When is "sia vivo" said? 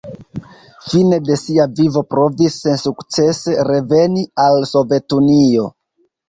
1.41-2.03